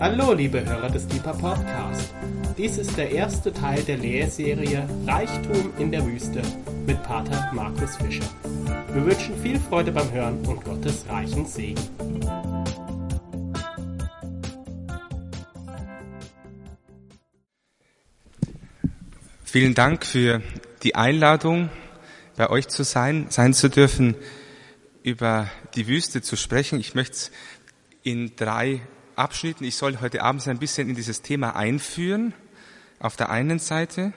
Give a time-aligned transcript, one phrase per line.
[0.00, 2.12] Hallo, liebe Hörer des Deeper Podcast.
[2.58, 6.42] Dies ist der erste Teil der Lehrserie Reichtum in der Wüste
[6.84, 8.28] mit Pater Markus Fischer.
[8.92, 11.80] Wir wünschen viel Freude beim Hören und Gottes reichen Segen.
[19.44, 20.42] Vielen Dank für
[20.82, 21.70] die Einladung,
[22.36, 24.16] bei euch zu sein, sein zu dürfen,
[25.04, 26.80] über die Wüste zu sprechen.
[26.80, 27.30] Ich möchte es
[28.02, 28.80] in drei
[29.16, 29.64] Abschnitten.
[29.64, 32.34] Ich soll heute Abend ein bisschen in dieses Thema einführen,
[32.98, 34.12] auf der einen Seite.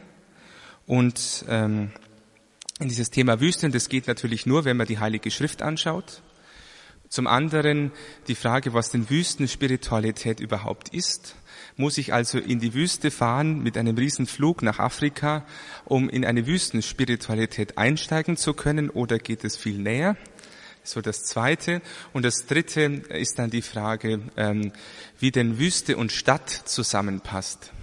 [0.85, 1.91] Und ähm,
[2.79, 6.21] in dieses Thema Wüste, und das geht natürlich nur, wenn man die Heilige Schrift anschaut.
[7.09, 7.91] Zum anderen
[8.27, 11.35] die Frage, was denn Wüstenspiritualität überhaupt ist.
[11.77, 15.45] Muss ich also in die Wüste fahren mit einem Riesenflug nach Afrika,
[15.85, 20.17] um in eine Wüstenspiritualität einsteigen zu können, oder geht es viel näher?
[20.87, 21.81] So das Zweite.
[22.13, 24.71] Und das Dritte ist dann die Frage, ähm,
[25.19, 27.73] wie denn Wüste und Stadt zusammenpasst.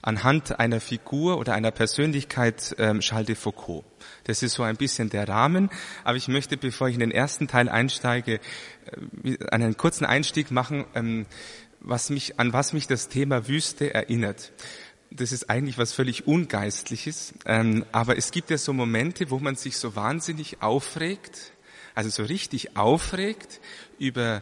[0.00, 3.84] Anhand einer Figur oder einer Persönlichkeit ähm, Charles de Foucault.
[4.24, 5.68] Das ist so ein bisschen der Rahmen.
[6.02, 8.40] Aber ich möchte, bevor ich in den ersten Teil einsteige,
[9.24, 11.26] äh, einen kurzen Einstieg machen, ähm,
[11.80, 14.52] was mich, an was mich das Thema Wüste erinnert
[15.10, 19.56] das ist eigentlich was völlig Ungeistliches, ähm, aber es gibt ja so Momente, wo man
[19.56, 21.52] sich so wahnsinnig aufregt,
[21.98, 23.60] also so richtig aufregt
[23.98, 24.40] über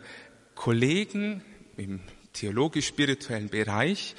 [0.55, 1.43] Kollegen
[1.79, 2.01] im
[2.35, 4.15] theologisch-spirituellen Bereich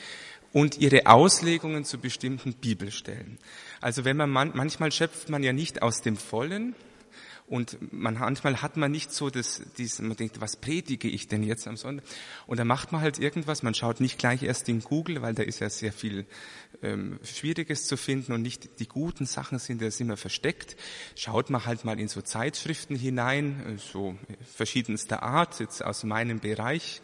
[0.53, 3.38] und ihre Auslegungen zu bestimmten Bibelstellen.
[3.80, 6.73] Also wenn man manchmal schöpft man ja nicht aus dem Vollen,
[7.47, 11.43] und man, manchmal hat man nicht so das, dieses, man denkt, was predige ich denn
[11.43, 12.05] jetzt am Sonntag?
[12.45, 15.43] Und dann macht man halt irgendwas, man schaut nicht gleich erst in Google, weil da
[15.43, 16.25] ist ja sehr viel
[16.81, 20.75] ähm, Schwieriges zu finden und nicht die guten Sachen sind ja immer versteckt.
[21.15, 24.17] Schaut man halt mal in so Zeitschriften hinein, äh, so
[24.53, 27.01] verschiedenster Art, jetzt aus meinem Bereich.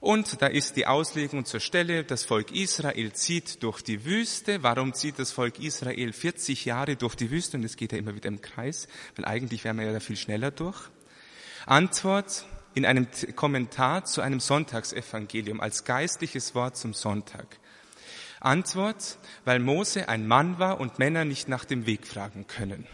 [0.00, 4.62] Und da ist die Auslegung zur Stelle, das Volk Israel zieht durch die Wüste.
[4.62, 7.56] Warum zieht das Volk Israel 40 Jahre durch die Wüste?
[7.56, 8.86] Und es geht ja immer wieder im Kreis,
[9.16, 10.78] weil eigentlich wären wir ja da viel schneller durch.
[11.66, 17.58] Antwort in einem Kommentar zu einem Sonntagsevangelium als geistliches Wort zum Sonntag.
[18.38, 22.86] Antwort, weil Mose ein Mann war und Männer nicht nach dem Weg fragen können.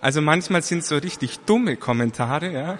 [0.00, 2.78] Also manchmal sind so richtig dumme Kommentare, ja.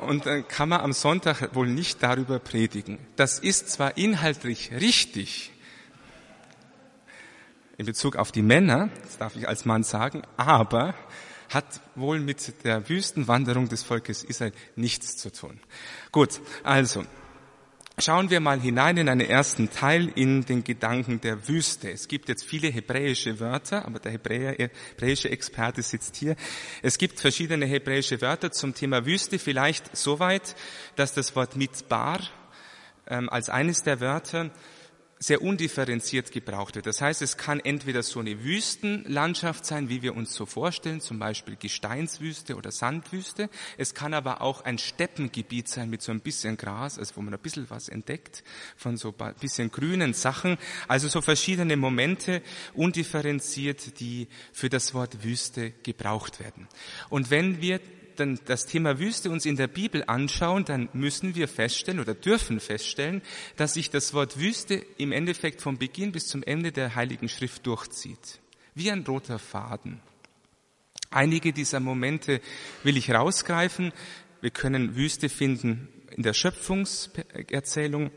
[0.00, 2.98] Und dann kann man am Sonntag wohl nicht darüber predigen.
[3.16, 5.52] Das ist zwar inhaltlich richtig,
[7.76, 10.94] in Bezug auf die Männer, das darf ich als Mann sagen, aber
[11.50, 15.60] hat wohl mit der Wüstenwanderung des Volkes Israel nichts zu tun.
[16.12, 17.04] Gut, also,
[17.96, 21.92] Schauen wir mal hinein in einen ersten Teil in den Gedanken der Wüste.
[21.92, 26.34] Es gibt jetzt viele hebräische Wörter, aber der hebräische Experte sitzt hier.
[26.82, 30.56] Es gibt verschiedene hebräische Wörter zum Thema Wüste, vielleicht soweit,
[30.96, 32.18] dass das Wort Mitbar
[33.06, 34.50] ähm, als eines der Wörter
[35.26, 36.84] sehr undifferenziert gebraucht wird.
[36.84, 41.18] Das heißt, es kann entweder so eine Wüstenlandschaft sein, wie wir uns so vorstellen, zum
[41.18, 43.48] Beispiel Gesteinswüste oder Sandwüste.
[43.78, 47.32] Es kann aber auch ein Steppengebiet sein mit so ein bisschen Gras, also wo man
[47.32, 48.44] ein bisschen was entdeckt
[48.76, 50.58] von so ein bisschen grünen Sachen.
[50.88, 52.42] Also so verschiedene Momente,
[52.74, 56.68] undifferenziert, die für das Wort Wüste gebraucht werden.
[57.08, 57.80] Und wenn wir
[58.16, 62.60] dann das Thema Wüste uns in der Bibel anschauen, dann müssen wir feststellen oder dürfen
[62.60, 63.22] feststellen,
[63.56, 67.66] dass sich das Wort Wüste im Endeffekt vom Beginn bis zum Ende der Heiligen Schrift
[67.66, 68.40] durchzieht.
[68.74, 70.00] Wie ein roter Faden.
[71.10, 72.40] Einige dieser Momente
[72.82, 73.92] will ich rausgreifen.
[74.40, 78.10] Wir können Wüste finden in der Schöpfungserzählung.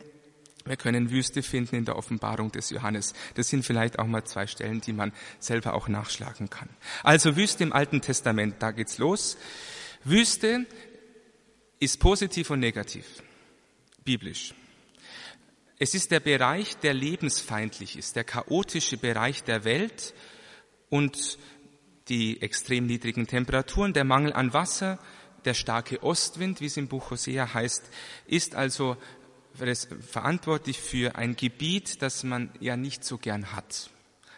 [0.66, 3.14] Wir können Wüste finden in der Offenbarung des Johannes.
[3.36, 6.70] Das sind vielleicht auch mal zwei Stellen, die man selber auch nachschlagen kann.
[7.04, 9.38] Also Wüste im Alten Testament, da geht's los.
[10.10, 10.66] Wüste
[11.80, 13.06] ist positiv und negativ,
[14.06, 14.54] biblisch.
[15.80, 20.14] Es ist der Bereich, der lebensfeindlich ist, der chaotische Bereich der Welt
[20.90, 21.38] und
[22.08, 24.98] die extrem niedrigen Temperaturen, der Mangel an Wasser,
[25.44, 27.92] der starke Ostwind, wie es im Buch Hosea heißt,
[28.28, 28.96] ist also
[30.10, 33.90] verantwortlich für ein Gebiet, das man ja nicht so gern hat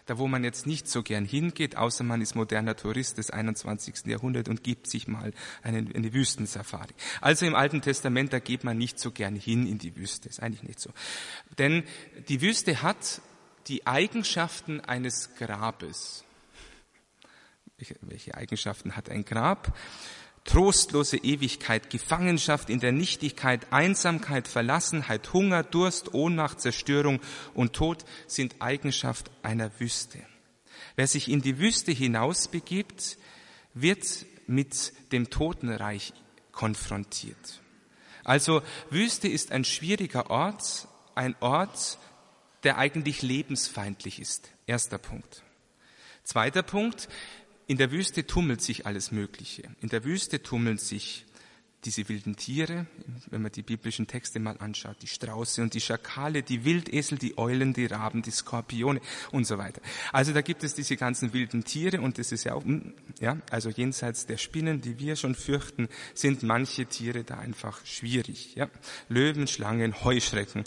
[0.09, 4.07] da wo man jetzt nicht so gern hingeht, außer man ist moderner Tourist des 21.
[4.07, 6.93] Jahrhunderts und gibt sich mal eine, eine Wüstensafari.
[7.21, 10.27] Also im Alten Testament, da geht man nicht so gern hin in die Wüste.
[10.27, 10.89] Ist eigentlich nicht so.
[11.59, 11.83] Denn
[12.27, 13.21] die Wüste hat
[13.67, 16.23] die Eigenschaften eines Grabes.
[18.01, 19.77] Welche Eigenschaften hat ein Grab?
[20.49, 27.19] Trostlose Ewigkeit, Gefangenschaft in der Nichtigkeit, Einsamkeit, Verlassenheit, Hunger, Durst, Ohnmacht, Zerstörung
[27.53, 30.19] und Tod sind Eigenschaft einer Wüste.
[30.95, 33.17] Wer sich in die Wüste hinausbegibt,
[33.75, 36.13] wird mit dem Totenreich
[36.51, 37.61] konfrontiert.
[38.23, 41.99] Also Wüste ist ein schwieriger Ort, ein Ort,
[42.63, 44.49] der eigentlich lebensfeindlich ist.
[44.65, 45.43] Erster Punkt.
[46.23, 47.07] Zweiter Punkt,
[47.69, 49.61] in der Wüste tummelt sich alles Mögliche.
[49.79, 51.27] In der Wüste tummeln sich
[51.85, 52.87] diese wilden Tiere,
[53.29, 57.37] wenn man die biblischen Texte mal anschaut, die Strauße und die Schakale, die Wildesel, die
[57.37, 59.01] Eulen, die Raben, die Skorpione
[59.31, 59.81] und so weiter.
[60.11, 63.37] Also da gibt es diese ganzen wilden Tiere und das ist ja auch, hm, ja,
[63.51, 68.67] also jenseits der Spinnen, die wir schon fürchten, sind manche Tiere da einfach schwierig, ja.
[69.09, 70.63] Löwen, Schlangen, Heuschrecken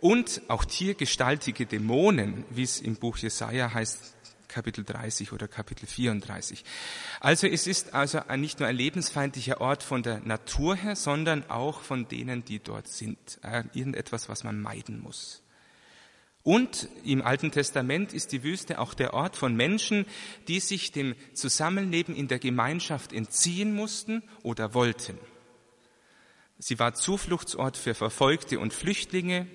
[0.00, 4.16] und auch tiergestaltige Dämonen, wie es im Buch Jesaja heißt,
[4.52, 6.62] Kapitel 30 oder Kapitel 34.
[7.20, 11.80] Also es ist also nicht nur ein lebensfeindlicher Ort von der Natur her, sondern auch
[11.80, 13.40] von denen, die dort sind.
[13.72, 15.42] Irgendetwas, was man meiden muss.
[16.42, 20.06] Und im Alten Testament ist die Wüste auch der Ort von Menschen,
[20.48, 25.18] die sich dem Zusammenleben in der Gemeinschaft entziehen mussten oder wollten.
[26.58, 29.46] Sie war Zufluchtsort für Verfolgte und Flüchtlinge,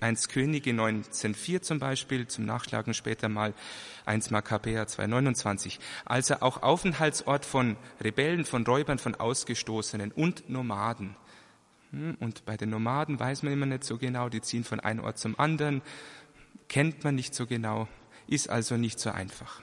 [0.00, 3.54] 1 Könige 19.4 zum Beispiel, zum Nachschlagen später mal
[4.06, 5.78] 1 Makkabäer 2.29.
[6.04, 11.16] Also auch Aufenthaltsort von Rebellen, von Räubern, von Ausgestoßenen und Nomaden.
[11.90, 15.04] Hm, und bei den Nomaden weiß man immer nicht so genau, die ziehen von einem
[15.04, 15.82] Ort zum anderen,
[16.68, 17.88] kennt man nicht so genau,
[18.26, 19.62] ist also nicht so einfach.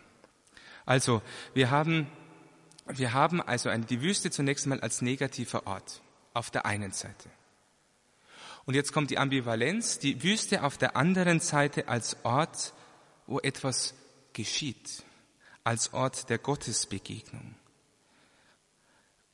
[0.85, 1.21] Also,
[1.53, 2.07] wir haben,
[2.87, 6.01] wir haben also die Wüste zunächst mal als negativer Ort
[6.33, 7.29] auf der einen Seite.
[8.67, 12.73] Und jetzt kommt die Ambivalenz, die Wüste auf der anderen Seite als Ort,
[13.25, 13.93] wo etwas
[14.33, 15.03] geschieht,
[15.63, 17.55] als Ort der Gottesbegegnung.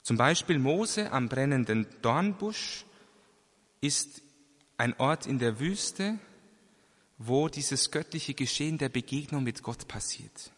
[0.03, 2.85] Zum Beispiel Mose am brennenden Dornbusch
[3.81, 4.21] ist
[4.77, 6.19] ein Ort in der Wüste,
[7.17, 10.51] wo dieses göttliche Geschehen der Begegnung mit Gott passiert.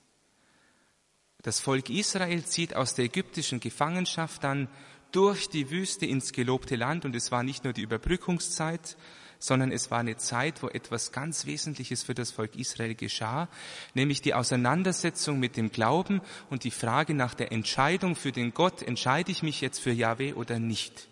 [1.43, 4.67] Das Volk Israel zieht aus der ägyptischen Gefangenschaft dann
[5.11, 8.97] durch die Wüste ins gelobte Land und es war nicht nur die Überbrückungszeit,
[9.39, 13.47] sondern es war eine Zeit, wo etwas ganz Wesentliches für das Volk Israel geschah,
[13.93, 18.81] nämlich die Auseinandersetzung mit dem Glauben und die Frage nach der Entscheidung für den Gott,
[18.81, 21.07] entscheide ich mich jetzt für Yahweh oder nicht.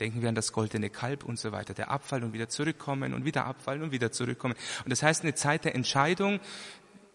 [0.00, 3.24] Denken wir an das goldene Kalb und so weiter, der Abfall und wieder zurückkommen und
[3.24, 4.54] wieder abfallen und wieder zurückkommen.
[4.84, 6.40] Und das heißt eine Zeit der Entscheidung,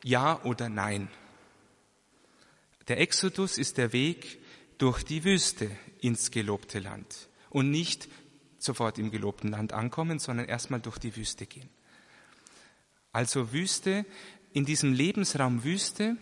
[0.04, 1.08] ja oder nein.
[2.90, 4.43] Der Exodus ist der Weg
[4.78, 5.70] durch die Wüste
[6.02, 8.10] ins gelobte Land und nicht
[8.58, 11.70] sofort im gelobten Land ankommen, sondern erstmal durch die Wüste gehen.
[13.12, 14.06] Also Wüste,
[14.54, 16.18] in diesem Lebensraum Wüste,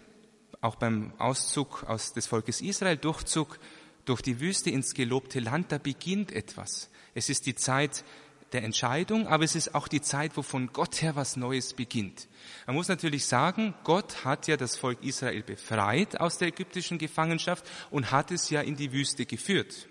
[0.59, 3.59] auch beim Auszug aus des Volkes Israel, Durchzug
[4.06, 6.89] durch die Wüste ins gelobte Land, da beginnt etwas.
[7.13, 8.04] Es ist die Zeit
[8.51, 12.27] der Entscheidung, aber es ist auch die Zeit, wo von Gott her was Neues beginnt.
[12.68, 17.65] Man muss natürlich sagen, Gott hat ja das Volk Israel befreit aus der ägyptischen Gefangenschaft
[17.89, 19.88] und hat es ja in die Wüste geführt.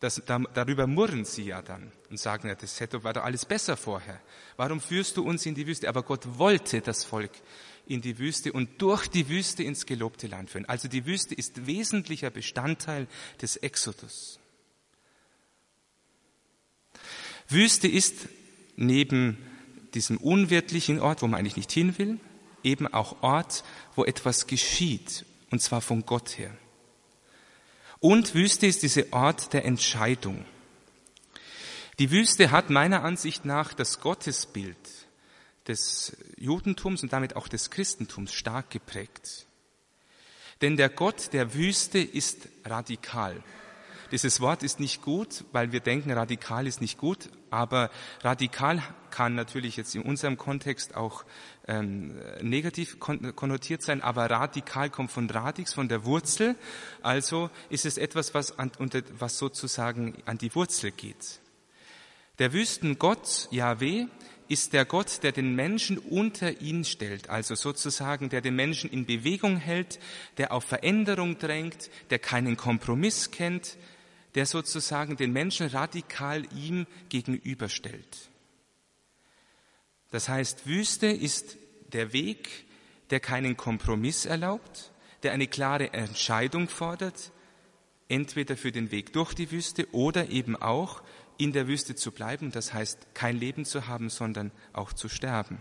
[0.00, 3.76] Das, darüber murren sie ja dann und sagen, ja, das hätte, war doch alles besser
[3.76, 4.20] vorher.
[4.56, 5.88] Warum führst du uns in die Wüste?
[5.88, 7.30] Aber Gott wollte das Volk
[7.86, 10.66] in die Wüste und durch die Wüste ins gelobte Land führen.
[10.66, 13.06] Also die Wüste ist wesentlicher Bestandteil
[13.40, 14.40] des Exodus.
[17.48, 18.28] Wüste ist
[18.76, 19.38] neben
[19.94, 22.18] diesem unwirtlichen Ort, wo man eigentlich nicht hin will,
[22.62, 23.64] eben auch Ort,
[23.94, 26.56] wo etwas geschieht, und zwar von Gott her.
[28.00, 30.44] Und Wüste ist dieser Ort der Entscheidung.
[31.98, 34.76] Die Wüste hat meiner Ansicht nach das Gottesbild
[35.68, 39.46] des Judentums und damit auch des Christentums stark geprägt.
[40.60, 43.42] Denn der Gott der Wüste ist radikal.
[44.14, 47.90] Dieses Wort ist nicht gut, weil wir denken, radikal ist nicht gut, aber
[48.20, 48.80] radikal
[49.10, 51.24] kann natürlich jetzt in unserem Kontext auch
[51.66, 56.54] ähm, negativ konnotiert sein, aber radikal kommt von radix, von der Wurzel,
[57.02, 58.70] also ist es etwas, was, an,
[59.18, 61.40] was sozusagen an die Wurzel geht.
[62.38, 64.06] Der Wüstengott, Yahweh,
[64.46, 69.06] ist der Gott, der den Menschen unter ihn stellt, also sozusagen, der den Menschen in
[69.06, 69.98] Bewegung hält,
[70.36, 73.76] der auf Veränderung drängt, der keinen Kompromiss kennt,
[74.34, 78.30] der sozusagen den Menschen radikal ihm gegenüberstellt.
[80.10, 81.56] Das heißt, Wüste ist
[81.92, 82.66] der Weg,
[83.10, 87.32] der keinen Kompromiss erlaubt, der eine klare Entscheidung fordert,
[88.08, 91.02] entweder für den Weg durch die Wüste oder eben auch
[91.38, 95.60] in der Wüste zu bleiben, das heißt kein Leben zu haben, sondern auch zu sterben.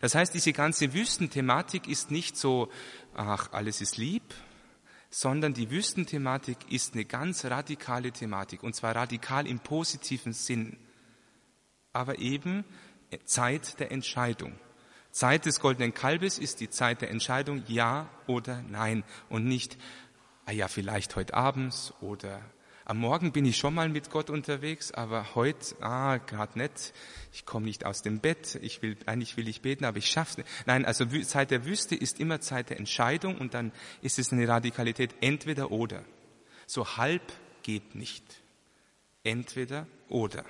[0.00, 2.70] Das heißt, diese ganze Wüstenthematik ist nicht so,
[3.14, 4.22] ach, alles ist lieb,
[5.14, 10.76] sondern die Wüstenthematik ist eine ganz radikale Thematik, und zwar radikal im positiven Sinn,
[11.92, 12.64] aber eben
[13.24, 14.58] Zeit der Entscheidung.
[15.12, 19.78] Zeit des goldenen Kalbes ist die Zeit der Entscheidung, ja oder nein, und nicht,
[20.46, 22.40] ah ja, vielleicht heute abends oder
[22.86, 26.92] Am Morgen bin ich schon mal mit Gott unterwegs, aber heute, ah, gerade nicht.
[27.32, 28.58] Ich komme nicht aus dem Bett.
[28.60, 30.46] Ich will, eigentlich will ich beten, aber ich schaff's nicht.
[30.66, 33.72] Nein, also Zeit der Wüste ist immer Zeit der Entscheidung und dann
[34.02, 36.04] ist es eine Radikalität entweder oder.
[36.66, 37.22] So halb
[37.62, 38.42] geht nicht.
[39.22, 40.44] Entweder oder.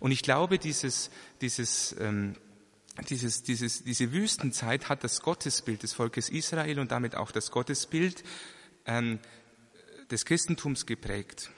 [0.00, 1.10] Und ich glaube, dieses,
[1.42, 2.34] dieses, ähm,
[3.10, 8.24] dieses, dieses, diese Wüstenzeit hat das Gottesbild des Volkes Israel und damit auch das Gottesbild
[8.86, 9.18] ähm,
[10.12, 11.50] des Christentums geprägt.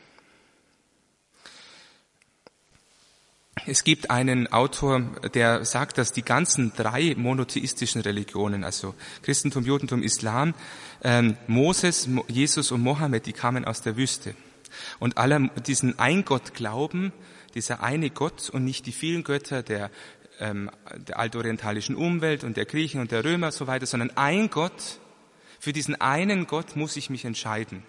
[3.67, 5.01] Es gibt einen Autor,
[5.33, 10.55] der sagt, dass die ganzen drei monotheistischen Religionen, also Christentum, Judentum, Islam,
[11.03, 14.35] ähm, Moses, Jesus und Mohammed, die kamen aus der Wüste.
[14.99, 17.13] Und alle diesen Eingott-Glauben,
[17.55, 19.91] dieser eine Gott und nicht die vielen Götter der,
[20.41, 20.71] ähm,
[21.09, 24.99] der altorientalischen Umwelt und der Griechen und der Römer und so weiter, sondern ein Gott,
[25.59, 27.85] für diesen einen Gott muss ich mich entscheiden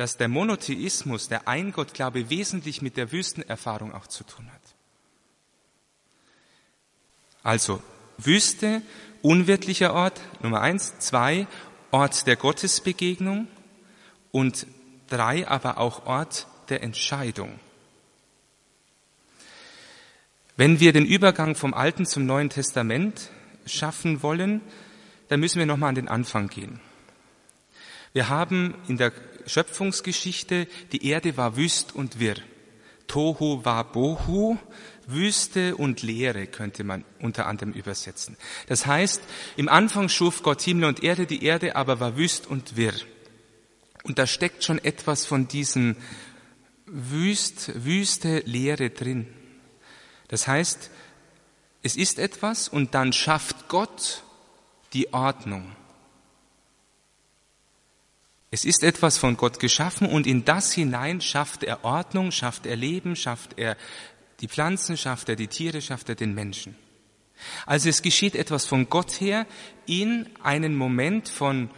[0.00, 4.62] dass der Monotheismus, der Eingottglaube wesentlich mit der Wüstenerfahrung auch zu tun hat.
[7.42, 7.82] Also
[8.16, 8.80] Wüste,
[9.20, 11.46] unwirtlicher Ort, Nummer eins, zwei,
[11.90, 13.46] Ort der Gottesbegegnung
[14.32, 14.66] und
[15.10, 17.60] drei, aber auch Ort der Entscheidung.
[20.56, 23.28] Wenn wir den Übergang vom Alten zum Neuen Testament
[23.66, 24.62] schaffen wollen,
[25.28, 26.80] dann müssen wir nochmal an den Anfang gehen.
[28.14, 29.12] Wir haben in der
[29.50, 32.36] Schöpfungsgeschichte, die Erde war wüst und wirr.
[33.06, 34.56] Tohu war Bohu,
[35.06, 38.36] Wüste und Leere könnte man unter anderem übersetzen.
[38.68, 39.20] Das heißt,
[39.56, 42.94] im Anfang schuf Gott Himmel und Erde, die Erde aber war wüst und wirr.
[44.04, 45.96] Und da steckt schon etwas von diesem
[46.86, 49.26] Wüst, Wüste, Leere drin.
[50.28, 50.90] Das heißt,
[51.82, 54.22] es ist etwas und dann schafft Gott
[54.92, 55.74] die Ordnung.
[58.52, 62.76] Es ist etwas von Gott geschaffen und in das hinein schafft er Ordnung, schafft er
[62.76, 63.76] Leben, schafft er
[64.40, 66.74] die Pflanzen, schafft er die Tiere, schafft er den Menschen.
[67.64, 69.46] Also es geschieht etwas von Gott her
[69.86, 71.70] in einen Moment von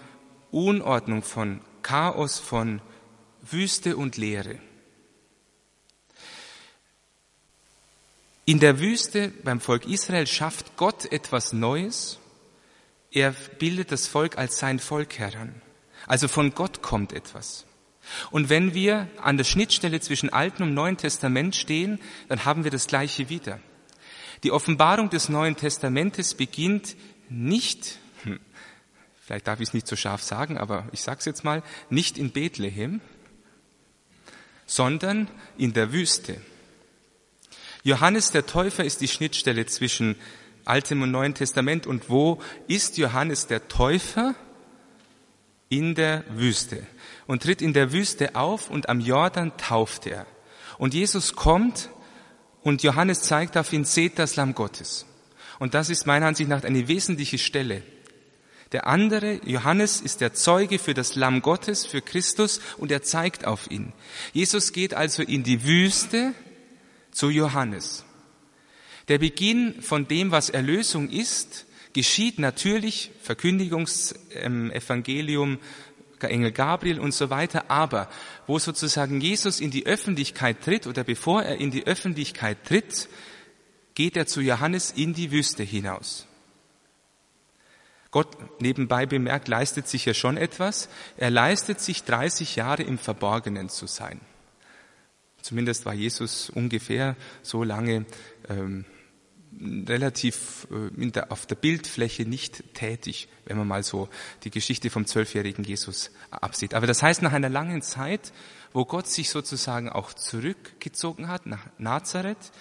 [0.51, 2.81] Unordnung, von Chaos, von
[3.43, 4.59] Wüste und Leere.
[8.45, 12.19] In der Wüste beim Volk Israel schafft Gott etwas Neues.
[13.13, 15.62] Er bildet das Volk als sein Volk heran.
[16.07, 17.67] Also von Gott kommt etwas.
[18.31, 22.71] Und wenn wir an der Schnittstelle zwischen Alten und Neuen Testament stehen, dann haben wir
[22.71, 23.61] das Gleiche wieder.
[24.43, 26.97] Die Offenbarung des Neuen Testamentes beginnt
[27.29, 28.41] nicht, hm,
[29.25, 32.19] vielleicht darf ich es nicht so scharf sagen, aber ich sage es jetzt mal, nicht
[32.19, 33.01] in Bethlehem,
[34.67, 36.41] sondern in der Wüste.
[37.85, 40.17] Johannes der Täufer ist die Schnittstelle zwischen
[40.65, 41.87] Altem und Neuen Testament.
[41.87, 44.35] Und wo ist Johannes der Täufer?
[45.73, 46.87] In der Wüste
[47.27, 50.27] und tritt in der Wüste auf und am Jordan tauft er.
[50.77, 51.89] Und Jesus kommt
[52.63, 55.07] und Johannes zeigt auf ihn, seht das Lamm Gottes.
[55.59, 57.83] Und das ist meiner Ansicht nach eine wesentliche Stelle.
[58.73, 63.47] Der andere, Johannes, ist der Zeuge für das Lamm Gottes, für Christus, und er zeigt
[63.47, 63.95] auf ihn.
[64.35, 66.35] Jesus geht also in die Wüste
[67.13, 68.05] zu Johannes.
[69.09, 75.59] Der Beginn von dem, was Erlösung ist, geschieht natürlich Verkündigungsevangelium,
[76.21, 78.09] Engel Gabriel und so weiter, aber
[78.47, 83.09] wo sozusagen Jesus in die Öffentlichkeit tritt oder bevor er in die Öffentlichkeit tritt,
[83.95, 86.29] geht er zu Johannes in die Wüste hinaus.
[88.13, 90.91] Gott nebenbei bemerkt, leistet sich ja schon etwas.
[91.17, 94.21] Er leistet sich 30 Jahre im Verborgenen zu sein.
[95.41, 98.05] Zumindest war Jesus ungefähr so lange
[98.49, 98.85] ähm,
[99.61, 104.09] relativ äh, der, auf der Bildfläche nicht tätig, wenn man mal so
[104.45, 106.75] die Geschichte vom zwölfjährigen Jesus absieht.
[106.75, 108.33] Aber das heißt, nach einer langen Zeit,
[108.73, 112.53] wo Gott sich sozusagen auch zurückgezogen hat nach Nazareth,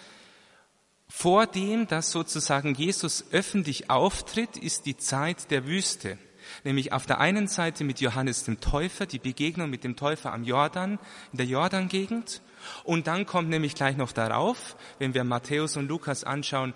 [1.08, 6.18] vor dem, dass sozusagen Jesus öffentlich auftritt, ist die Zeit der Wüste.
[6.64, 10.44] Nämlich auf der einen Seite mit Johannes dem Täufer, die Begegnung mit dem Täufer am
[10.44, 11.00] Jordan,
[11.32, 12.42] in der Jordangegend.
[12.84, 16.74] Und dann kommt nämlich gleich noch darauf, wenn wir Matthäus und Lukas anschauen,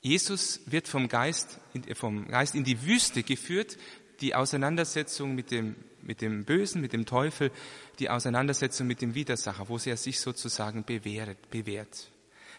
[0.00, 1.58] Jesus wird vom Geist,
[1.94, 3.78] vom Geist in die Wüste geführt,
[4.20, 7.50] die Auseinandersetzung mit dem, mit dem Bösen, mit dem Teufel,
[7.98, 12.10] die Auseinandersetzung mit dem Widersacher, wo er sich sozusagen bewährt, bewährt.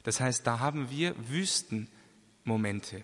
[0.04, 3.04] Das heißt, da haben wir Wüstenmomente.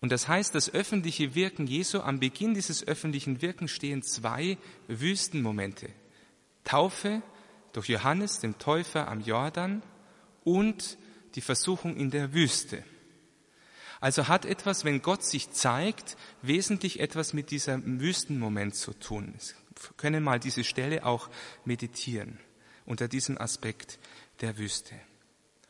[0.00, 4.58] Und das heißt, das öffentliche Wirken Jesu, am Beginn dieses öffentlichen Wirkens stehen zwei
[4.88, 5.88] Wüstenmomente.
[6.66, 7.22] Taufe
[7.72, 9.82] durch Johannes, dem Täufer am Jordan
[10.44, 10.98] und
[11.34, 12.84] die Versuchung in der Wüste.
[14.00, 19.34] Also hat etwas, wenn Gott sich zeigt, wesentlich etwas mit diesem Wüstenmoment zu tun.
[19.38, 21.30] Wir können mal diese Stelle auch
[21.64, 22.38] meditieren
[22.84, 23.98] unter diesem Aspekt
[24.40, 24.94] der Wüste.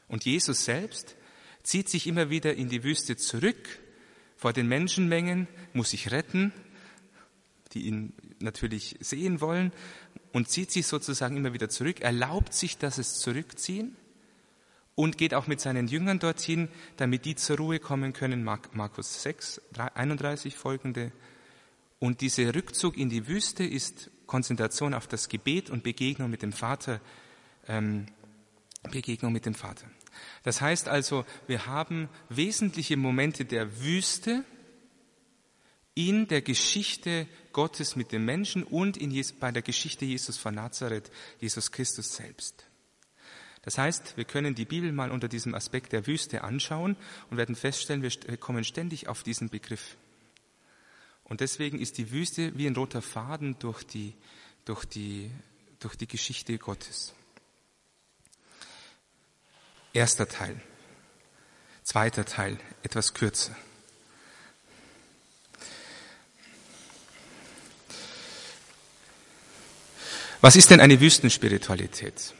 [0.08, 1.16] Und Jesus selbst
[1.62, 3.80] zieht sich immer wieder in die Wüste zurück
[4.36, 6.52] vor den Menschenmengen, muss sich retten,
[7.72, 9.72] die ihn natürlich sehen wollen,
[10.32, 13.96] und zieht sich sozusagen immer wieder zurück, erlaubt sich, dass es zurückziehen
[14.94, 18.44] und geht auch mit seinen Jüngern dorthin, damit die zur Ruhe kommen können.
[18.44, 19.62] Markus 6,
[19.94, 21.10] 31 folgende.
[21.98, 26.52] Und dieser Rückzug in die Wüste ist Konzentration auf das Gebet und Begegnung mit dem
[26.52, 27.00] Vater.
[27.66, 28.04] Ähm,
[28.90, 29.86] Begegnung mit dem Vater.
[30.42, 34.44] Das heißt also, wir haben wesentliche Momente der Wüste
[35.96, 41.10] in der Geschichte Gottes mit den Menschen und in, bei der Geschichte Jesus von Nazareth,
[41.40, 42.66] Jesus Christus selbst.
[43.62, 46.96] Das heißt, wir können die Bibel mal unter diesem Aspekt der Wüste anschauen
[47.30, 49.96] und werden feststellen, wir kommen ständig auf diesen Begriff.
[51.24, 54.14] Und deswegen ist die Wüste wie ein roter Faden durch die,
[54.66, 55.30] durch die,
[55.80, 57.14] durch die Geschichte Gottes.
[59.94, 60.60] Erster Teil.
[61.82, 63.56] Zweiter Teil, etwas kürzer.
[70.46, 72.32] Was ist denn eine Wüstenspiritualität?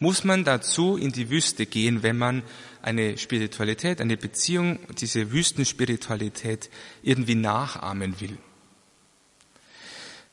[0.00, 2.42] Muss man dazu in die Wüste gehen, wenn man
[2.82, 6.68] eine Spiritualität, eine Beziehung, diese Wüstenspiritualität
[7.04, 8.36] irgendwie nachahmen will?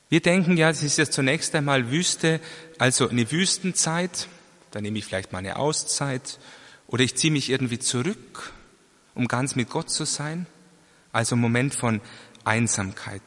[0.10, 2.42] Wir denken ja, es ist ja zunächst einmal Wüste,
[2.80, 4.28] also eine Wüstenzeit,
[4.72, 6.40] da nehme ich vielleicht mal eine Auszeit
[6.88, 8.52] oder ich ziehe mich irgendwie zurück,
[9.14, 10.48] um ganz mit Gott zu sein,
[11.12, 12.02] also ein Moment von
[12.46, 13.22] Einsamkeit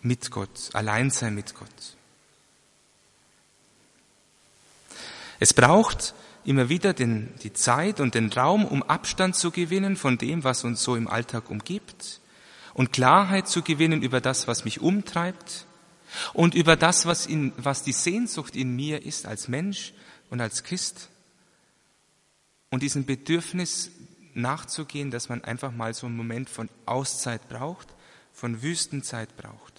[0.00, 1.96] mit Gott, allein sein mit Gott.
[5.40, 6.14] Es braucht
[6.44, 10.64] immer wieder den, die Zeit und den Raum, um Abstand zu gewinnen von dem, was
[10.64, 12.20] uns so im Alltag umgibt
[12.74, 15.66] und Klarheit zu gewinnen über das, was mich umtreibt
[16.32, 19.92] und über das, was, in, was die Sehnsucht in mir ist als Mensch
[20.30, 21.08] und als Christ
[22.70, 23.90] und diesem Bedürfnis
[24.34, 27.88] nachzugehen, dass man einfach mal so einen Moment von Auszeit braucht,
[28.32, 29.77] von Wüstenzeit braucht.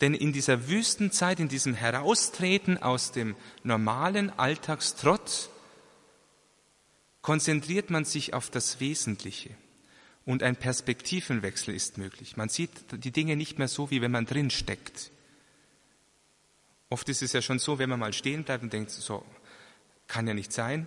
[0.00, 5.50] Denn in dieser Wüstenzeit, in diesem Heraustreten aus dem normalen Alltagstrott,
[7.22, 9.50] konzentriert man sich auf das Wesentliche
[10.26, 12.36] und ein Perspektivenwechsel ist möglich.
[12.36, 15.10] Man sieht die Dinge nicht mehr so, wie wenn man drin steckt.
[16.88, 19.24] Oft ist es ja schon so, wenn man mal stehen bleibt und denkt, so,
[20.06, 20.86] kann ja nicht sein,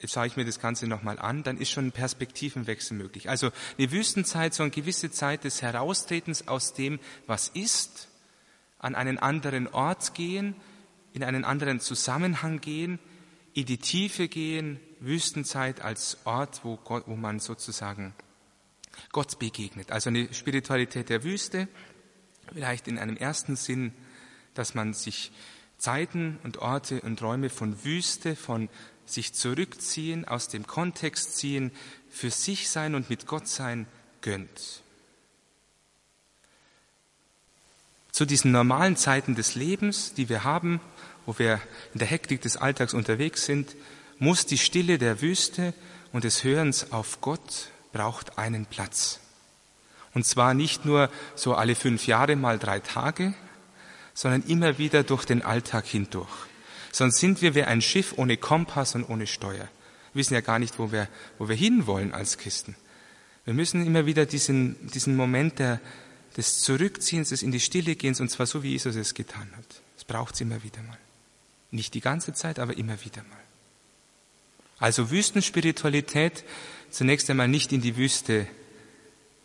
[0.00, 3.30] jetzt schaue ich mir das Ganze nochmal an, dann ist schon ein Perspektivenwechsel möglich.
[3.30, 8.09] Also eine Wüstenzeit, so eine gewisse Zeit des Heraustretens aus dem, was ist
[8.80, 10.54] an einen anderen Ort gehen,
[11.12, 12.98] in einen anderen Zusammenhang gehen,
[13.52, 18.14] in die Tiefe gehen, Wüstenzeit als Ort, wo, Gott, wo man sozusagen
[19.12, 19.92] Gott begegnet.
[19.92, 21.68] Also eine Spiritualität der Wüste,
[22.52, 23.92] vielleicht in einem ersten Sinn,
[24.54, 25.32] dass man sich
[25.78, 28.68] Zeiten und Orte und Räume von Wüste, von
[29.06, 31.72] sich zurückziehen, aus dem Kontext ziehen,
[32.08, 33.86] für sich sein und mit Gott sein
[34.20, 34.82] gönnt.
[38.20, 40.82] Zu diesen normalen Zeiten des Lebens, die wir haben,
[41.24, 41.58] wo wir
[41.94, 43.74] in der Hektik des Alltags unterwegs sind,
[44.18, 45.72] muss die Stille der Wüste
[46.12, 49.20] und des Hörens auf Gott braucht einen Platz.
[50.12, 53.32] Und zwar nicht nur so alle fünf Jahre mal drei Tage,
[54.12, 56.28] sondern immer wieder durch den Alltag hindurch.
[56.92, 59.66] Sonst sind wir wie ein Schiff ohne Kompass und ohne Steuer.
[60.12, 62.76] Wir wissen ja gar nicht, wo wir, wo wir hinwollen als Christen.
[63.46, 65.80] Wir müssen immer wieder diesen, diesen Moment der,
[66.36, 69.82] des Zurückziehens, des in die Stille gehens, und zwar so, wie Jesus es getan hat.
[69.96, 70.98] Es braucht es immer wieder mal.
[71.70, 73.38] Nicht die ganze Zeit, aber immer wieder mal.
[74.78, 76.44] Also Wüstenspiritualität,
[76.90, 78.46] zunächst einmal nicht in die Wüste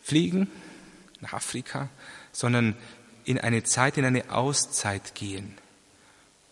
[0.02, 0.48] fliegen,
[1.20, 1.88] nach Afrika,
[2.32, 2.76] sondern
[3.24, 5.54] in eine Zeit, in eine Auszeit gehen.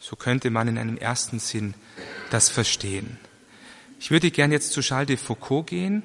[0.01, 1.75] So könnte man in einem ersten Sinn
[2.31, 3.19] das verstehen.
[4.01, 6.03] Ich würde gern jetzt zu Charles de Foucault gehen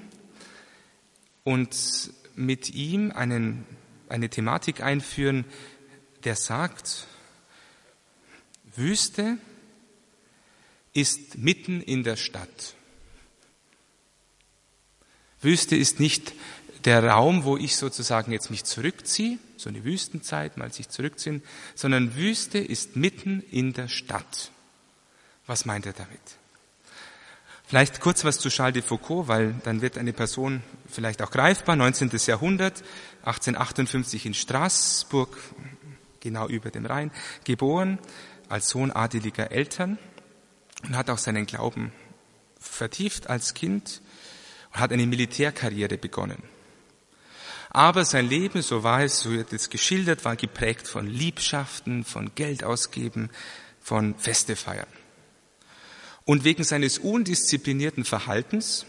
[1.43, 1.75] und
[2.35, 3.65] mit ihm einen
[4.09, 5.45] eine Thematik einführen,
[6.23, 7.07] der sagt,
[8.75, 9.37] Wüste
[10.93, 12.75] ist mitten in der Stadt.
[15.41, 16.33] Wüste ist nicht
[16.85, 21.43] der Raum, wo ich sozusagen jetzt mich zurückziehe, so eine Wüstenzeit, mal sich zurückziehen,
[21.75, 24.51] sondern Wüste ist mitten in der Stadt.
[25.45, 26.19] Was meint er damit?
[27.65, 31.75] Vielleicht kurz was zu Charles de Foucault, weil dann wird eine Person vielleicht auch greifbar.
[31.75, 32.09] 19.
[32.25, 32.83] Jahrhundert,
[33.23, 35.37] 1858 in Straßburg,
[36.19, 37.11] genau über dem Rhein,
[37.43, 37.99] geboren
[38.47, 39.97] als Sohn adeliger Eltern
[40.83, 41.91] und hat auch seinen Glauben
[42.59, 44.01] vertieft als Kind
[44.73, 46.41] und hat eine Militärkarriere begonnen.
[47.69, 52.33] Aber sein Leben, so war es, so wird es geschildert, war geprägt von Liebschaften, von
[52.33, 53.29] Geld ausgeben,
[53.79, 54.87] von Feste feiern.
[56.25, 58.85] Und wegen seines undisziplinierten Verhaltens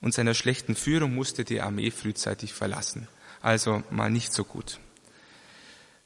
[0.00, 3.08] und seiner schlechten Führung musste die Armee frühzeitig verlassen.
[3.42, 4.78] Also mal nicht so gut.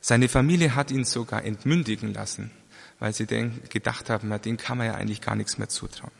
[0.00, 2.50] Seine Familie hat ihn sogar entmündigen lassen,
[2.98, 6.12] weil sie gedacht haben, na, den kann man ja eigentlich gar nichts mehr zutrauen.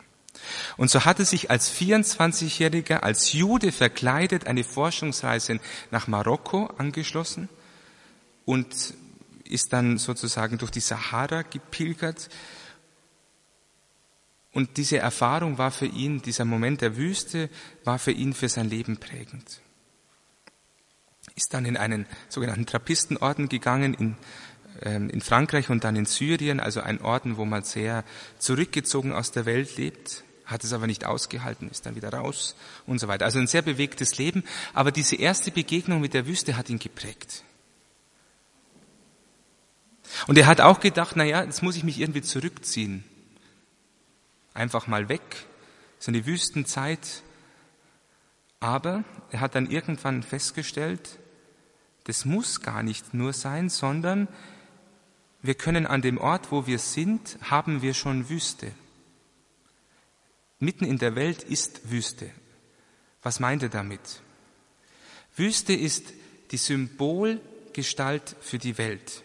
[0.77, 7.49] Und so hatte sich als 24-Jähriger, als Jude verkleidet, eine Forschungsreise nach Marokko angeschlossen
[8.45, 8.93] und
[9.43, 12.29] ist dann sozusagen durch die Sahara gepilgert.
[14.51, 17.49] Und diese Erfahrung war für ihn, dieser Moment der Wüste,
[17.83, 19.61] war für ihn für sein Leben prägend.
[21.47, 24.17] Ist dann in einen sogenannten Trappistenorden gegangen in,
[24.81, 28.03] ähm, in Frankreich und dann in Syrien, also ein Orden, wo man sehr
[28.37, 32.99] zurückgezogen aus der Welt lebt hat es aber nicht ausgehalten, ist dann wieder raus und
[32.99, 33.23] so weiter.
[33.23, 37.43] Also ein sehr bewegtes Leben, aber diese erste Begegnung mit der Wüste hat ihn geprägt.
[40.27, 43.05] Und er hat auch gedacht, na ja, jetzt muss ich mich irgendwie zurückziehen.
[44.53, 45.21] Einfach mal weg.
[45.97, 47.23] So eine Wüstenzeit.
[48.59, 51.19] Aber er hat dann irgendwann festgestellt,
[52.07, 54.29] das muss gar nicht nur sein, sondern
[55.41, 58.71] wir können an dem Ort, wo wir sind, haben wir schon Wüste.
[60.57, 62.31] Mitten in der Welt ist Wüste.
[63.21, 64.21] Was meint er damit?
[65.35, 66.13] Wüste ist
[66.51, 69.23] die Symbolgestalt für die Welt.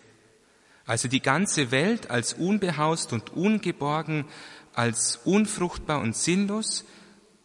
[0.85, 4.27] Also die ganze Welt als unbehaust und ungeborgen,
[4.75, 6.85] als unfruchtbar und sinnlos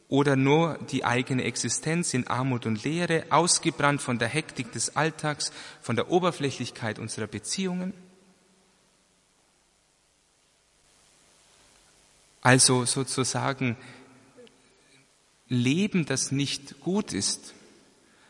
[0.09, 5.51] oder nur die eigene Existenz in Armut und Leere, ausgebrannt von der Hektik des Alltags,
[5.81, 7.93] von der Oberflächlichkeit unserer Beziehungen.
[12.41, 13.75] Also sozusagen
[15.49, 17.53] Leben, das nicht gut ist,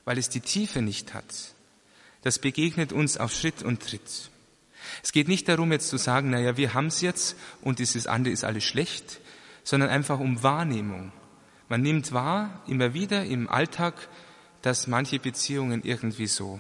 [0.05, 1.53] weil es die Tiefe nicht hat,
[2.23, 4.31] das begegnet uns auf Schritt und Tritt.
[5.03, 8.33] Es geht nicht darum, jetzt zu sagen, naja, wir haben es jetzt und dieses andere
[8.33, 9.19] ist alles schlecht,
[9.63, 11.11] sondern einfach um Wahrnehmung.
[11.69, 14.07] Man nimmt wahr, immer wieder im Alltag,
[14.61, 16.59] dass manche Beziehungen irgendwie so,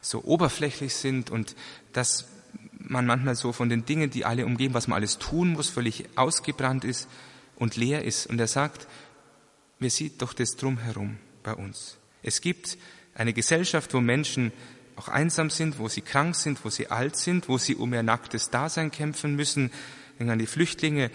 [0.00, 1.54] so oberflächlich sind und
[1.92, 2.28] dass
[2.78, 6.08] man manchmal so von den Dingen, die alle umgeben, was man alles tun muss, völlig
[6.16, 7.08] ausgebrannt ist
[7.56, 8.26] und leer ist.
[8.26, 8.88] Und er sagt,
[9.78, 11.98] mir sieht doch das drumherum bei uns.
[12.22, 12.76] Es gibt
[13.14, 14.52] eine Gesellschaft, wo Menschen
[14.96, 18.02] auch einsam sind, wo sie krank sind, wo sie alt sind, wo sie um ihr
[18.02, 19.70] nacktes Dasein kämpfen müssen.
[20.18, 21.10] Denken an die Flüchtlinge,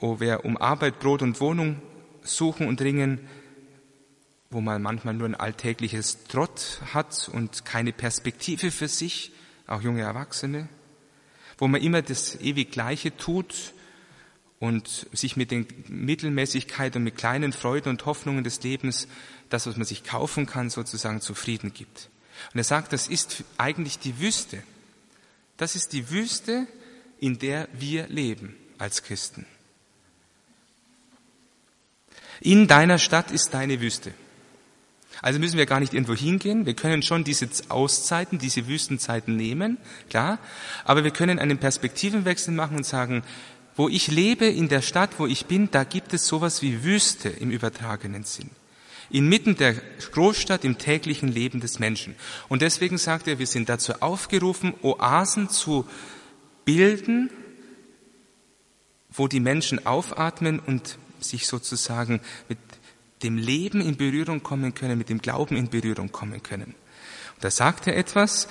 [0.00, 1.80] wo wir um Arbeit, Brot und Wohnung
[2.22, 3.20] suchen und ringen,
[4.50, 9.32] wo man manchmal nur ein alltägliches Trott hat und keine Perspektive für sich,
[9.66, 10.68] auch junge Erwachsene
[11.60, 13.74] wo man immer das ewig Gleiche tut
[14.58, 19.06] und sich mit den Mittelmäßigkeit und mit kleinen Freuden und Hoffnungen des Lebens,
[19.50, 22.08] das, was man sich kaufen kann, sozusagen zufrieden gibt.
[22.52, 24.62] Und er sagt, das ist eigentlich die Wüste.
[25.58, 26.66] Das ist die Wüste,
[27.18, 29.44] in der wir leben als Christen.
[32.40, 34.12] In deiner Stadt ist deine Wüste.
[35.22, 36.64] Also müssen wir gar nicht irgendwo hingehen.
[36.64, 39.76] Wir können schon diese Auszeiten, diese Wüstenzeiten nehmen,
[40.08, 40.38] klar.
[40.84, 43.22] Aber wir können einen Perspektivenwechsel machen und sagen,
[43.76, 47.28] wo ich lebe, in der Stadt, wo ich bin, da gibt es sowas wie Wüste
[47.28, 48.50] im übertragenen Sinn.
[49.10, 49.74] Inmitten der
[50.12, 52.14] Großstadt im täglichen Leben des Menschen.
[52.48, 55.86] Und deswegen sagt er, wir sind dazu aufgerufen, Oasen zu
[56.64, 57.30] bilden,
[59.10, 62.58] wo die Menschen aufatmen und sich sozusagen mit
[63.22, 66.74] dem Leben in Berührung kommen können, mit dem Glauben in Berührung kommen können.
[67.34, 68.48] Und da sagt er etwas,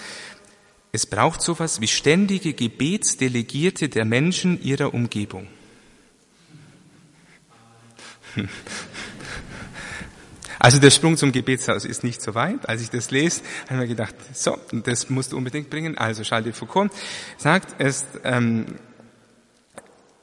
[0.91, 5.47] es braucht sowas wie ständige Gebetsdelegierte der Menschen ihrer Umgebung.
[10.61, 12.67] Also der Sprung zum Gebetshaus ist nicht so weit.
[12.67, 15.97] Als ich das lese, habe ich mir gedacht, so, das musst du unbedingt bringen.
[15.97, 16.91] Also Charles de Foucault
[17.37, 18.65] sagt, es, ähm,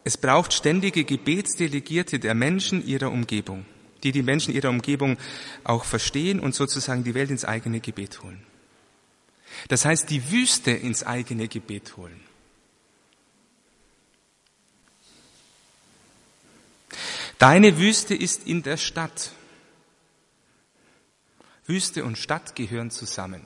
[0.07, 3.67] es braucht ständige Gebetsdelegierte der Menschen ihrer Umgebung
[4.03, 5.19] die die Menschen ihrer Umgebung
[5.65, 8.41] auch verstehen und sozusagen die Welt ins eigene Gebet holen.
[9.69, 12.21] Das heißt, die Wüste ins eigene Gebet holen.
[17.39, 19.33] Deine Wüste ist in der Stadt.
[21.67, 23.45] Wüste und Stadt gehören zusammen.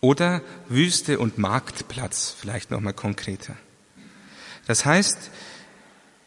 [0.00, 3.56] Oder Wüste und Marktplatz, vielleicht nochmal konkreter.
[4.66, 5.30] Das heißt,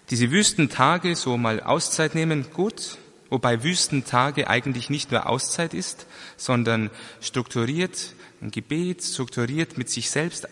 [0.09, 2.97] diese Wüstentage so mal Auszeit nehmen, gut,
[3.29, 6.89] wobei Wüstentage eigentlich nicht nur Auszeit ist, sondern
[7.21, 10.47] strukturiert, ein Gebet, strukturiert mit sich selbst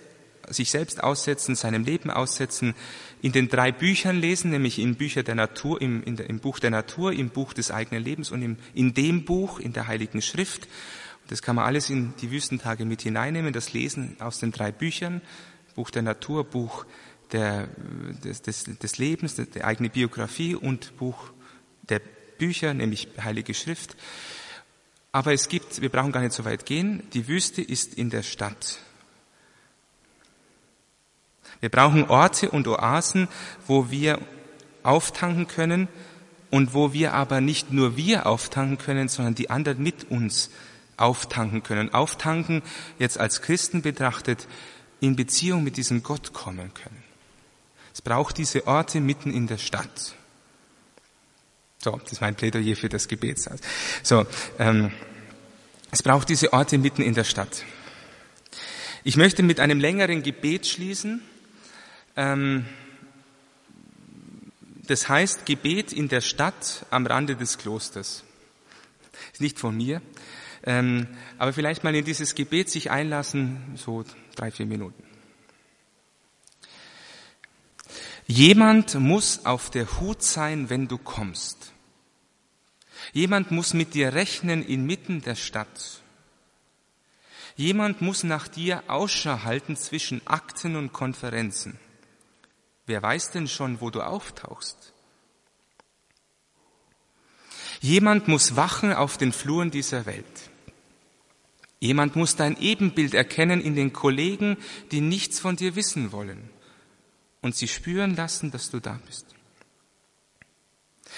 [0.50, 2.74] sich selbst aussetzen, seinem Leben aussetzen,
[3.22, 6.70] in den drei Büchern lesen, nämlich in Bücher der Natur, im, der, im Buch der
[6.70, 10.68] Natur, im Buch des eigenen Lebens und im, in dem Buch, in der Heiligen Schrift.
[11.28, 15.22] Das kann man alles in die Wüstentage mit hineinnehmen, das Lesen aus den drei Büchern,
[15.76, 16.86] Buch der Natur, Buch
[17.32, 17.68] der,
[18.24, 21.32] des, des, des Lebens, der eigene Biografie und Buch
[21.90, 22.02] der
[22.38, 23.96] Bücher, nämlich Heilige Schrift.
[25.12, 28.24] Aber es gibt, wir brauchen gar nicht so weit gehen, die Wüste ist in der
[28.24, 28.80] Stadt.
[31.60, 33.28] Wir brauchen Orte und Oasen,
[33.66, 34.20] wo wir
[34.84, 35.88] auftanken können
[36.52, 40.52] und wo wir aber nicht nur wir auftanken können, sondern die anderen mit uns
[40.98, 41.94] auftanken können.
[41.94, 42.64] Auftanken
[43.00, 44.48] jetzt als Christen betrachtet,
[45.00, 47.04] in Beziehung mit diesem Gott kommen können.
[47.94, 50.16] Es braucht diese Orte mitten in der Stadt.
[51.80, 53.60] So, das ist mein Plädoyer für das Gebetshaus.
[54.02, 54.26] So,
[54.60, 54.92] ähm,
[55.92, 57.64] es braucht diese Orte mitten in der Stadt.
[59.04, 61.22] Ich möchte mit einem längeren Gebet schließen.
[62.16, 62.66] Ähm,
[64.88, 68.24] das heißt Gebet in der Stadt am Rande des Klosters.
[69.34, 70.02] Ist nicht von mir,
[70.68, 74.04] ähm, aber vielleicht mal in dieses Gebet sich einlassen, so
[74.36, 75.02] drei, vier Minuten.
[78.28, 81.72] Jemand muss auf der Hut sein, wenn du kommst.
[83.14, 86.02] Jemand muss mit dir rechnen inmitten der Stadt.
[87.56, 91.80] Jemand muss nach dir Ausschau halten zwischen Akten und Konferenzen.
[92.86, 94.92] Wer weiß denn schon, wo du auftauchst?
[97.80, 100.26] Jemand muss wachen auf den Fluren dieser Welt.
[101.80, 104.58] Jemand muss dein Ebenbild erkennen in den Kollegen,
[104.92, 106.50] die nichts von dir wissen wollen
[107.42, 109.26] und sie spüren lassen, dass du da bist.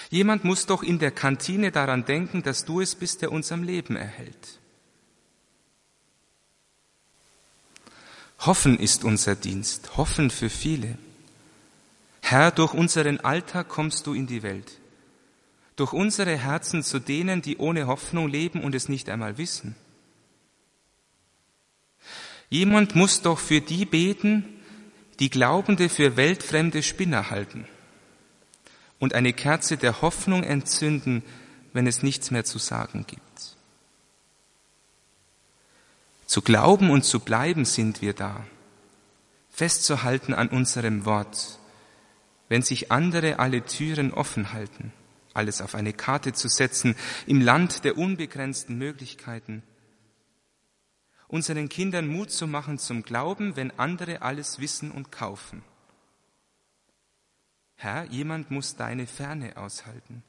[0.09, 3.63] Jemand muss doch in der Kantine daran denken, dass du es bist, der uns am
[3.63, 4.59] Leben erhält.
[8.39, 10.97] Hoffen ist unser Dienst, hoffen für viele.
[12.21, 14.79] Herr, durch unseren Alltag kommst du in die Welt,
[15.75, 19.75] durch unsere Herzen zu denen, die ohne Hoffnung leben und es nicht einmal wissen.
[22.49, 24.43] Jemand muss doch für die beten,
[25.19, 27.67] die Glaubende für weltfremde Spinner halten
[28.99, 31.23] und eine Kerze der Hoffnung entzünden,
[31.73, 33.55] wenn es nichts mehr zu sagen gibt.
[36.25, 38.45] Zu glauben und zu bleiben sind wir da,
[39.49, 41.59] festzuhalten an unserem Wort,
[42.49, 44.91] wenn sich andere alle Türen offen halten,
[45.33, 49.63] alles auf eine Karte zu setzen, im Land der unbegrenzten Möglichkeiten,
[51.29, 55.63] unseren Kindern Mut zu machen zum Glauben, wenn andere alles wissen und kaufen.
[57.75, 60.23] Herr, jemand muss deine Ferne aushalten,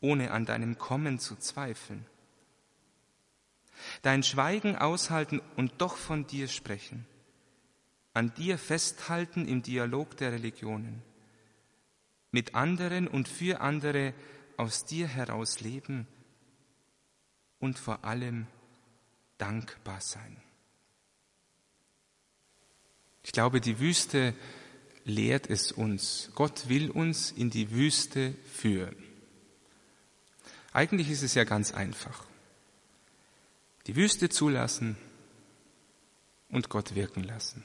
[0.00, 2.04] ohne an deinem Kommen zu zweifeln.
[4.02, 7.06] Dein Schweigen aushalten und doch von dir sprechen,
[8.12, 11.02] an dir festhalten im Dialog der Religionen,
[12.32, 14.12] mit anderen und für andere
[14.56, 16.06] aus dir heraus leben
[17.58, 18.48] und vor allem
[19.42, 20.40] dankbar sein.
[23.24, 24.34] Ich glaube, die Wüste
[25.04, 26.30] lehrt es uns.
[26.36, 28.96] Gott will uns in die Wüste führen.
[30.72, 32.24] Eigentlich ist es ja ganz einfach.
[33.88, 34.96] Die Wüste zulassen
[36.48, 37.64] und Gott wirken lassen.